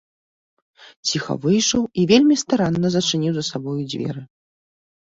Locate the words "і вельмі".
1.99-2.35